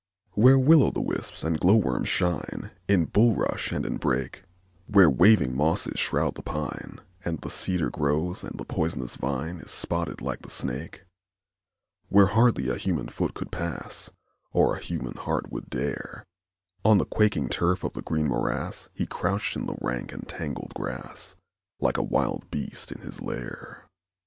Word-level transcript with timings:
Where 0.31 0.57
will 0.57 0.81
o' 0.81 0.89
the 0.89 0.99
wisps 0.99 1.43
and 1.43 1.59
glowworms 1.59 2.09
shine, 2.09 2.71
In 2.87 3.05
bulrush 3.05 3.71
and 3.71 3.85
in 3.85 3.97
brake; 3.97 4.41
Where 4.87 5.11
waving 5.11 5.55
mosses 5.55 5.99
shroud 5.99 6.33
the 6.33 6.41
pine, 6.41 6.99
And 7.23 7.37
the 7.41 7.51
cedar 7.51 7.91
grows, 7.91 8.43
and 8.43 8.57
the 8.59 8.65
poisonous 8.65 9.15
vine 9.15 9.57
Is 9.57 9.69
spotted 9.69 10.19
like 10.19 10.41
the 10.41 10.49
snake; 10.49 11.03
Where 12.09 12.25
hardly 12.25 12.67
a 12.67 12.77
human 12.79 13.09
foot 13.09 13.35
could 13.35 13.51
pass, 13.51 14.09
Or 14.51 14.75
a 14.75 14.79
human 14.81 15.17
heart 15.17 15.51
would 15.51 15.69
dare, 15.69 16.23
On 16.83 16.97
the 16.97 17.05
quaking 17.05 17.47
turf 17.49 17.83
of 17.83 17.93
the 17.93 18.01
green 18.01 18.27
morass 18.27 18.89
He 18.95 19.05
crouched 19.05 19.55
in 19.55 19.67
the 19.67 19.77
rank 19.81 20.11
and 20.11 20.27
tangled 20.27 20.73
grass, 20.73 21.35
Like 21.79 21.97
a 21.99 22.01
wild 22.03 22.49
beast 22.49 22.91
in 22.91 23.01
his 23.01 23.21
lair. 23.21 23.85